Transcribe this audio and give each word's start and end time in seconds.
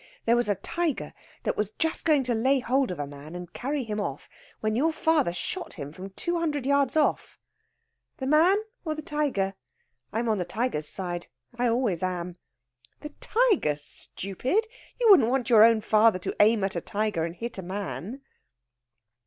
There 0.25 0.35
was 0.35 0.49
a 0.49 0.55
tiger 0.55 1.13
was 1.55 1.69
just 1.69 2.05
going 2.05 2.23
to 2.23 2.33
lay 2.33 2.59
hold 2.59 2.89
of 2.89 2.97
a 2.97 3.05
man 3.05 3.35
and 3.35 3.53
carry 3.53 3.83
him 3.83 3.99
off 4.01 4.27
when 4.59 4.75
your 4.75 4.91
father 4.91 5.31
shot 5.31 5.73
him 5.73 5.93
from 5.93 6.09
two 6.09 6.39
hundred 6.39 6.65
yards 6.65 6.97
off" 6.97 7.37
"The 8.17 8.25
man 8.25 8.57
or 8.83 8.95
the 8.95 9.03
tiger? 9.03 9.53
I'm 10.11 10.27
on 10.27 10.39
the 10.39 10.43
tiger's 10.43 10.87
side. 10.89 11.27
I 11.55 11.67
always 11.67 12.01
am." 12.01 12.37
"The 13.01 13.13
tiger, 13.19 13.75
stupid! 13.75 14.65
You 14.99 15.07
wouldn't 15.11 15.29
want 15.29 15.51
your 15.51 15.63
own 15.63 15.81
father 15.81 16.17
to 16.17 16.35
aim 16.39 16.63
at 16.63 16.75
a 16.75 16.81
tiger 16.81 17.23
and 17.23 17.35
hit 17.35 17.59
a 17.59 17.61
man?" 17.61 18.21